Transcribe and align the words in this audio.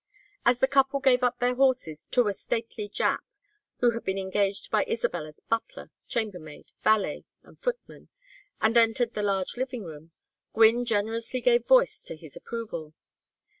As 0.47 0.57
the 0.57 0.67
couple 0.67 0.99
gave 0.99 1.21
up 1.21 1.37
their 1.37 1.53
horses 1.53 2.07
to 2.07 2.27
a 2.27 2.33
stately 2.33 2.89
Jap, 2.89 3.19
who 3.81 3.91
had 3.91 4.03
been 4.03 4.17
engaged 4.17 4.71
by 4.71 4.83
Isabel 4.87 5.27
as 5.27 5.39
butler, 5.41 5.91
chambermaid, 6.07 6.71
valet, 6.81 7.23
and 7.43 7.59
footman, 7.59 8.09
and 8.59 8.75
entered 8.79 9.13
the 9.13 9.21
large 9.21 9.57
living 9.57 9.83
room, 9.83 10.11
Gwynne 10.53 10.85
generously 10.85 11.39
gave 11.39 11.67
voice 11.67 12.01
to 12.05 12.15
his 12.15 12.35
approval. 12.35 12.95